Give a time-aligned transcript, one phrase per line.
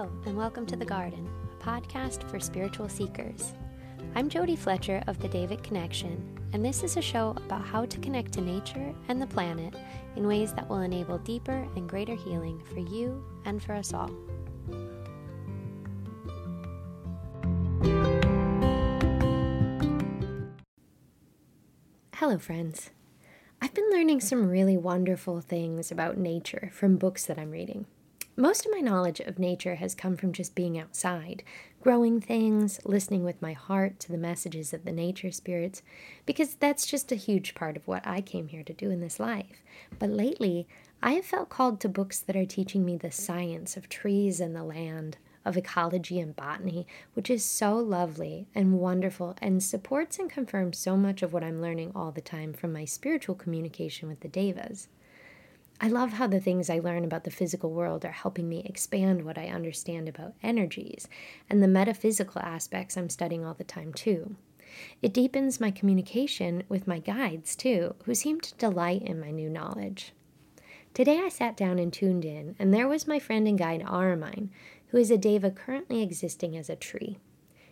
[0.00, 3.52] Hello, and welcome to The Garden, a podcast for spiritual seekers.
[4.14, 7.98] I'm Jodie Fletcher of the Devic Connection, and this is a show about how to
[7.98, 9.74] connect to nature and the planet
[10.16, 14.10] in ways that will enable deeper and greater healing for you and for us all.
[22.14, 22.88] Hello, friends.
[23.60, 27.84] I've been learning some really wonderful things about nature from books that I'm reading.
[28.36, 31.42] Most of my knowledge of nature has come from just being outside,
[31.82, 35.82] growing things, listening with my heart to the messages of the nature spirits,
[36.26, 39.20] because that's just a huge part of what I came here to do in this
[39.20, 39.62] life.
[39.98, 40.68] But lately,
[41.02, 44.54] I have felt called to books that are teaching me the science of trees and
[44.54, 50.30] the land, of ecology and botany, which is so lovely and wonderful and supports and
[50.30, 54.20] confirms so much of what I'm learning all the time from my spiritual communication with
[54.20, 54.88] the Devas.
[55.82, 59.24] I love how the things I learn about the physical world are helping me expand
[59.24, 61.08] what I understand about energies
[61.48, 64.36] and the metaphysical aspects I'm studying all the time, too.
[65.00, 69.48] It deepens my communication with my guides, too, who seem to delight in my new
[69.48, 70.12] knowledge.
[70.92, 74.50] Today I sat down and tuned in, and there was my friend and guide Ahramein,
[74.88, 77.16] who is a deva currently existing as a tree.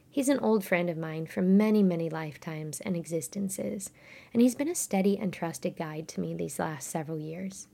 [0.09, 3.91] He's an old friend of mine from many, many lifetimes and existences,
[4.33, 7.69] and he's been a steady and trusted guide to me these last several years.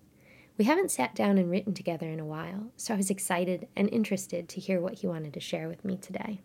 [0.57, 3.89] We haven't sat down and written together in a while, so I was excited and
[3.91, 6.43] interested to hear what he wanted to share with me today.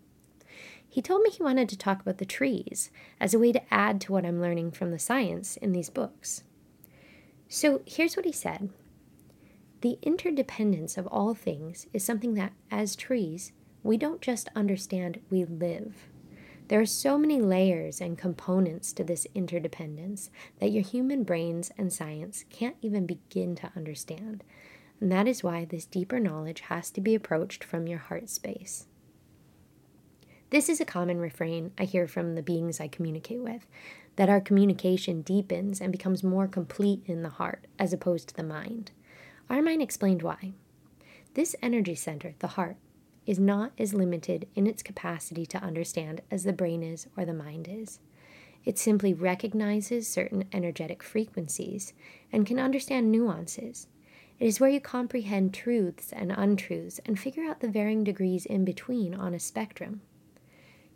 [0.87, 4.01] He told me he wanted to talk about the trees as a way to add
[4.01, 6.43] to what I'm learning from the science in these books.
[7.47, 8.71] So here's what he said
[9.81, 13.51] The interdependence of all things is something that, as trees,
[13.83, 16.09] we don't just understand, we live.
[16.69, 21.91] There are so many layers and components to this interdependence that your human brains and
[21.91, 24.43] science can't even begin to understand.
[25.01, 28.85] And that is why this deeper knowledge has to be approached from your heart space.
[30.51, 33.65] This is a common refrain I hear from the beings I communicate with
[34.17, 38.43] that our communication deepens and becomes more complete in the heart as opposed to the
[38.43, 38.91] mind.
[39.49, 40.53] Ahramein explained why.
[41.33, 42.77] This energy center, the heart,
[43.29, 47.33] is not as limited in its capacity to understand as the brain is or the
[47.33, 47.99] mind is.
[48.65, 51.93] It simply recognizes certain energetic frequencies
[52.31, 53.85] and can understand nuances.
[54.39, 58.65] It is where you comprehend truths and untruths and figure out the varying degrees in
[58.65, 60.01] between on a spectrum.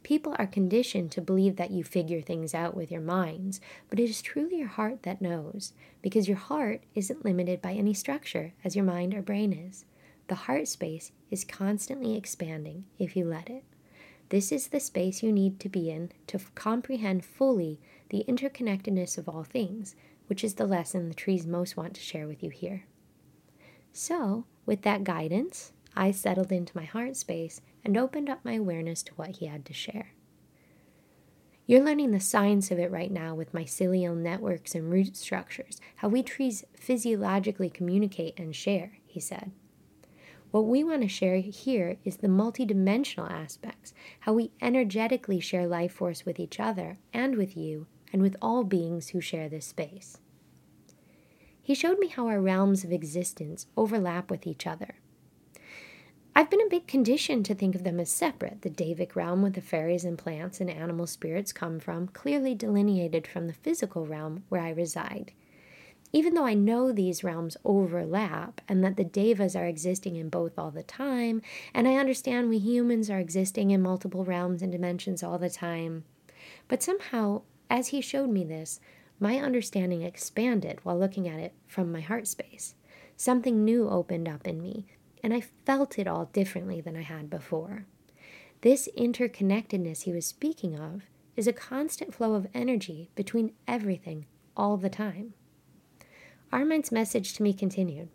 [0.02, 3.62] People are conditioned to believe that you figure things out with your minds,
[3.92, 7.94] but it is truly your heart that knows, because your heart isn't limited by any
[7.94, 9.86] structure as your mind or brain is.
[10.28, 13.64] The heart space is constantly expanding if you let it.
[14.30, 17.80] This is the space you need to be in to f- comprehend fully
[18.10, 19.96] the interconnectedness of all things,
[20.28, 22.86] which is the lesson the trees most want to share with you here.
[23.92, 29.04] So, with that guidance, I settled into my heart space and opened up my awareness
[29.04, 30.14] to what he had to share.
[31.66, 36.08] You're learning the science of it right now with mycelial networks and root structures, how
[36.08, 39.52] we trees physiologically communicate and share, he said.
[40.54, 45.94] What we want to share here is the multidimensional aspects, how we energetically share life
[45.94, 50.20] force with each other and with you and with all beings who share this space.
[51.60, 54.98] He showed me how our realms of existence overlap with each other.
[56.36, 58.62] I've been a bit conditioned to think of them as separate.
[58.62, 63.26] The Devic realm, where the fairies and plants and animal spirits come from, clearly delineated
[63.26, 65.32] from the physical realm where I reside
[66.14, 70.58] even though I know these realms overlap and that the devas are existing in both
[70.58, 71.42] all the time,
[71.74, 76.06] and I understand we humans are existing in multiple realms and dimensions all the time,
[76.68, 78.80] but somehow, as he showed me this,
[79.20, 82.76] my understanding expanded while looking at it from my heart space.
[83.18, 84.86] Something new opened up in me,
[85.24, 87.86] and I felt it all differently than I had before.
[88.62, 91.04] This interconnectedness he was speaking of
[91.36, 94.26] is a constant flow of energy between everything
[94.56, 95.34] all the time.
[96.54, 98.10] Ahramein's message to me continued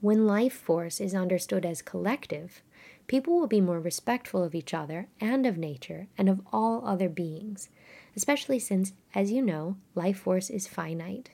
[0.00, 2.62] When life force is understood as collective,
[3.06, 7.08] people will be more respectful of each other and of nature and of all other
[7.08, 7.68] beings,
[8.16, 11.30] especially since, as you know, life force is finite.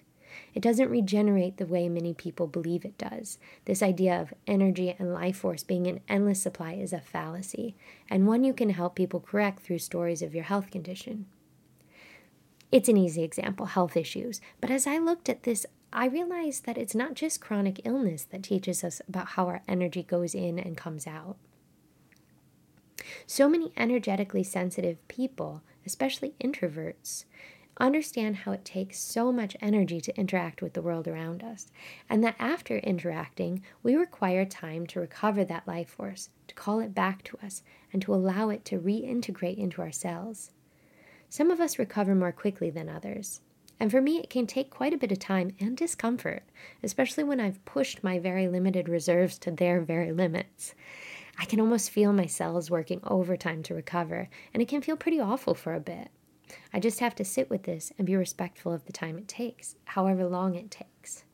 [0.53, 3.39] It doesn't regenerate the way many people believe it does.
[3.65, 7.77] This idea of energy and life force being an endless supply is a fallacy,
[8.11, 11.25] and one you can help people correct through stories of your health condition.
[12.71, 14.43] It's an easy example, health issues.
[14.61, 18.43] But as I looked at this I realized that it's not just chronic illness that
[18.43, 21.37] teaches us about how our energy goes in and comes out.
[23.27, 27.25] So many energetically sensitive people, especially introverts,
[27.81, 31.69] understand how it takes so much energy to interact with the world around us,
[32.11, 36.95] and that after interacting, we require time to recover that life force, to call it
[36.95, 37.63] back to us,
[37.93, 40.51] and to allow it to reintegrate into our cells.
[41.31, 43.41] Some of us recover more quickly than others.
[43.81, 46.43] And for me, it can take quite a bit of time and discomfort,
[46.83, 50.75] especially when I've pushed my very limited reserves to their very limits.
[51.39, 55.21] I can almost feel my cells working overtime to recover, and it can feel pretty
[55.21, 56.09] awful for a bit.
[56.73, 59.77] I just have to sit with this and be respectful of the time it takes,
[59.85, 61.25] however long it takes.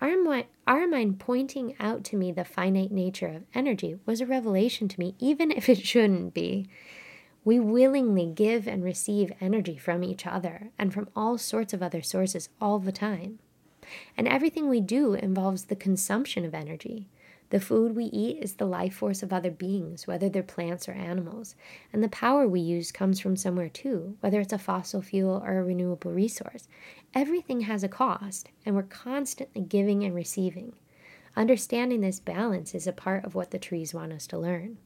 [0.00, 5.14] Ahramein pointing out to me the finite nature of energy was a revelation to me,
[5.18, 6.68] even if it shouldn't be.
[7.44, 12.02] We willingly give and receive energy from each other and from all sorts of other
[12.02, 13.40] sources all the time.
[14.16, 17.08] And everything we do involves the consumption of energy.
[17.50, 20.92] The food we eat is the life force of other beings, whether they're plants or
[20.92, 21.54] animals.
[21.92, 25.58] And the power we use comes from somewhere too, whether it's a fossil fuel or
[25.58, 26.66] a renewable resource.
[27.14, 30.72] Everything has a cost, and we're constantly giving and receiving.
[31.36, 34.78] Understanding this balance is a part of what the trees want us to learn.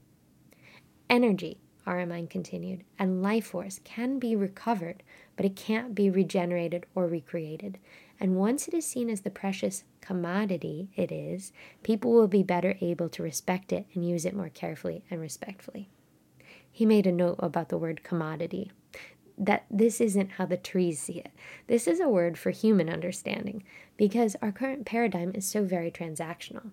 [1.08, 5.02] Energy, Ahramein continued, and life force can be recovered,
[5.36, 7.78] but it can't be regenerated or recreated.
[8.18, 11.52] And once it is seen as the precious commodity it is,
[11.82, 15.88] people will be better able to respect it and use it more carefully and respectfully.
[16.70, 18.72] He made a note about the word commodity.
[19.38, 21.30] That this isn't how the trees see it.
[21.66, 23.62] This is a word for human understanding
[23.96, 26.70] because our current paradigm is so very transactional.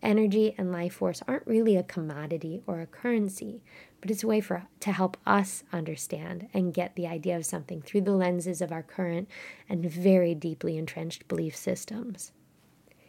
[0.00, 3.62] Energy and life force aren't really a commodity or a currency,
[4.00, 7.82] but it's a way for to help us understand and get the idea of something
[7.82, 9.28] through the lenses of our current
[9.68, 12.32] and very deeply entrenched belief systems.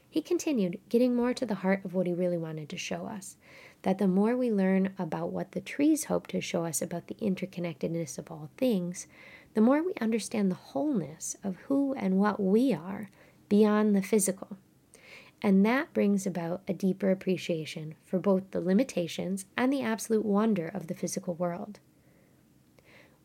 [0.09, 3.37] He continued, getting more to the heart of what he really wanted to show us
[3.83, 7.15] that the more we learn about what the trees hope to show us about the
[7.15, 9.07] interconnectedness of all things,
[9.53, 13.09] the more we understand the wholeness of who and what we are
[13.47, 14.57] beyond the physical.
[15.41, 20.67] And that brings about a deeper appreciation for both the limitations and the absolute wonder
[20.67, 21.79] of the physical world.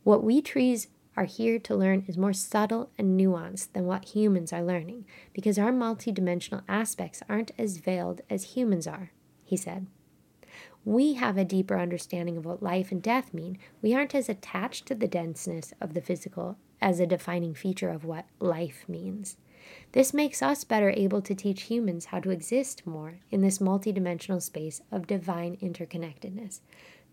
[0.04, 4.52] What we trees are here to learn is more subtle and nuanced than what humans
[4.52, 9.12] are learning, because our multidimensional aspects aren't as veiled as humans are,
[9.44, 9.86] he said.
[10.84, 13.58] We have a deeper understanding of what life and death mean.
[13.80, 18.04] We aren't as attached to the denseness of the physical as a defining feature of
[18.04, 19.36] what life means.
[19.92, 24.42] This makes us better able to teach humans how to exist more in this multidimensional
[24.42, 26.60] space of divine interconnectedness,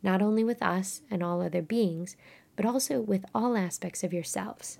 [0.02, 2.16] not only with us and all other beings,
[2.56, 4.80] but also with all aspects of yourselves.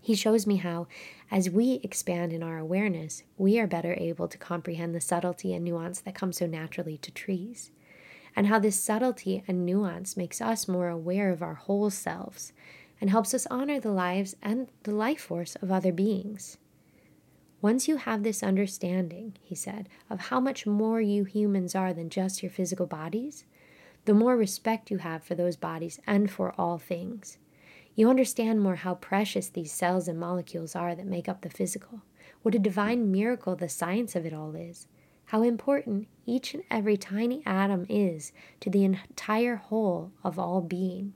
[0.00, 0.86] He shows me how,
[1.30, 5.64] as we expand in our awareness, we are better able to comprehend the subtlety and
[5.64, 7.70] nuance that come so naturally to trees,
[8.36, 12.52] and how this subtlety and nuance makes us more aware of our whole selves
[13.04, 16.56] and helps us honor the lives and the life force of other beings.
[17.60, 22.08] Once you have this understanding, he said, of how much more you humans are than
[22.08, 23.44] just your physical bodies,
[24.06, 27.36] the more respect you have for those bodies and for all things.
[27.94, 32.00] You understand more how precious these cells and molecules are that make up the physical,
[32.40, 34.86] what a divine miracle the science of it all is,
[35.26, 41.12] how important each and every tiny atom is to the entire whole of all being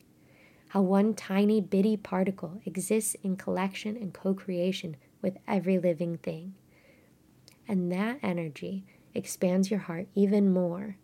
[0.69, 6.55] how one tiny bitty particle exists in collection and co creation with every living thing.
[7.67, 10.97] And that energy expands your heart even more.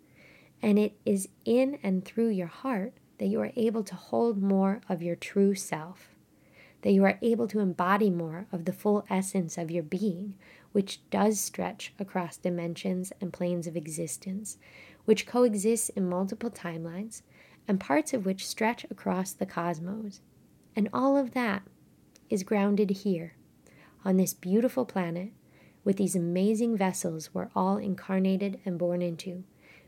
[0.63, 4.81] And it is in and through your heart that you are able to hold more
[4.89, 6.09] of your true self,
[6.83, 10.35] that you are able to embody more of the full essence of your being,
[10.73, 14.59] which does stretch across dimensions and planes of existence,
[15.05, 17.23] which coexists in multiple timelines
[17.67, 20.21] and parts of which stretch across the cosmos.
[20.77, 21.63] And all of that
[22.29, 23.37] is grounded here,
[24.05, 25.33] on this beautiful planet,
[25.85, 29.45] with these amazing vessels we're all incarnated and born into,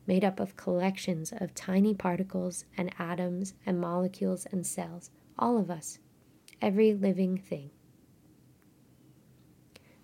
[0.07, 5.71] made up of collections of tiny particles and atoms and molecules and cells, all of
[5.71, 5.99] us,
[6.63, 7.71] every living thing.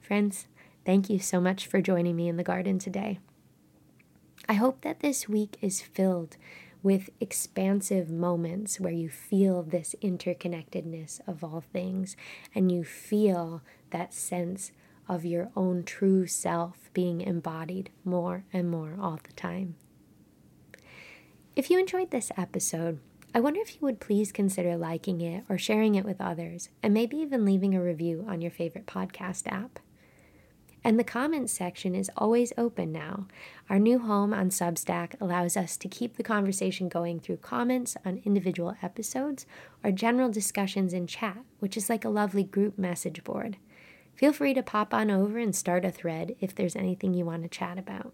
[0.01, 0.49] Friends,
[0.85, 3.19] thank you so much for joining me in the garden today.
[4.49, 6.37] I hope that this week is filled
[6.83, 12.17] with expansive moments where you feel this interconnectedness of all things
[12.55, 14.73] and you feel that sense
[15.09, 19.75] of your own true self being embodied more and more all the time.
[21.55, 22.99] If you enjoyed this episode,
[23.35, 26.93] I wonder if you would please consider liking it or sharing it with others, and
[26.93, 29.79] maybe even leaving a review on your favorite podcast app.
[30.85, 33.27] And the comments section is always open now.
[33.71, 38.21] Our new home on Substack allows us to keep the conversation going through comments on
[38.25, 39.47] individual episodes
[39.85, 43.59] or general discussions in chat, which is like a lovely group message board.
[44.17, 47.45] Feel free to pop on over and start a thread if there's anything you want
[47.45, 48.13] to chat about.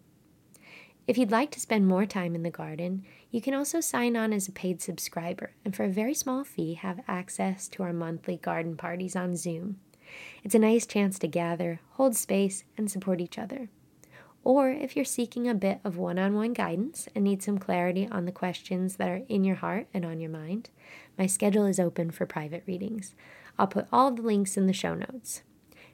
[1.07, 4.31] If you'd like to spend more time in the garden, you can also sign on
[4.35, 8.37] as a paid subscriber and for a very small fee have access to our monthly
[8.37, 9.81] garden parties on Zoom.
[10.45, 13.69] It's a nice chance to gather, hold space, and support each other.
[14.45, 18.09] Or if you're seeking a bit of one on one guidance and need some clarity
[18.11, 20.71] on the questions that are in your heart and on your mind,
[21.19, 23.15] my schedule is open for private readings.
[23.59, 25.43] I'll put all the links in the show notes.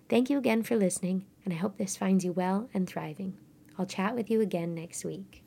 [0.09, 3.37] Thank you again for listening, and I hope this finds you well and thriving.
[3.79, 5.44] I'll chat with you again next week.